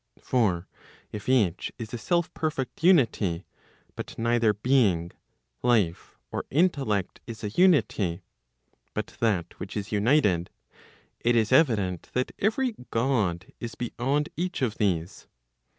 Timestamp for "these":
14.79-15.27